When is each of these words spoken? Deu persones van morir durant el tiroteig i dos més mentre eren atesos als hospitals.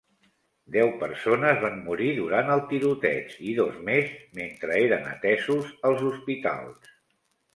Deu 0.75 0.87
persones 1.01 1.59
van 1.65 1.75
morir 1.89 2.07
durant 2.19 2.49
el 2.55 2.63
tiroteig 2.71 3.35
i 3.51 3.53
dos 3.59 3.77
més 3.89 4.15
mentre 4.39 4.79
eren 4.87 5.05
atesos 5.13 5.69
als 5.91 6.01
hospitals. 6.11 6.91